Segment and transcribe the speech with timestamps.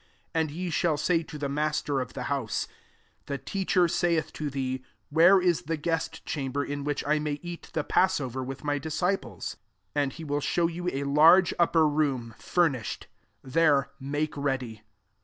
[0.33, 2.67] 11 And ye shall say to the master of the house,
[2.97, 7.39] * The Teacher saith to thee, Where is the guest chamber, in which I may
[7.43, 9.57] eat the passover with my dis ciples?'
[9.91, 13.03] 12 And he will show you a large upper room, fur nished:
[13.43, 14.81] there make ready."